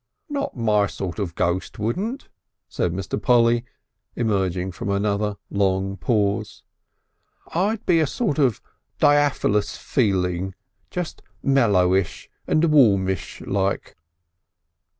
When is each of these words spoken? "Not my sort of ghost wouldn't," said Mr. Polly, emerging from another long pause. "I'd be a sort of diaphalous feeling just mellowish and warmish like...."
"Not 0.29 0.57
my 0.57 0.87
sort 0.87 1.19
of 1.19 1.35
ghost 1.35 1.77
wouldn't," 1.77 2.27
said 2.67 2.91
Mr. 2.91 3.21
Polly, 3.21 3.65
emerging 4.15 4.71
from 4.71 4.89
another 4.89 5.37
long 5.51 5.95
pause. 5.95 6.63
"I'd 7.53 7.85
be 7.85 7.99
a 7.99 8.07
sort 8.07 8.39
of 8.39 8.63
diaphalous 8.97 9.77
feeling 9.77 10.55
just 10.89 11.21
mellowish 11.43 12.31
and 12.47 12.65
warmish 12.65 13.41
like...." 13.41 13.95